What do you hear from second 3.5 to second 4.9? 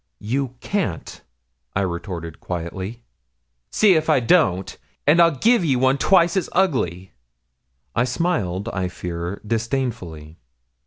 'See if I don't,